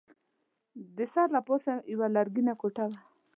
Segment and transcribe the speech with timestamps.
[0.95, 2.99] د سر له پاسه مې یوه لرګینه ټوټه وه.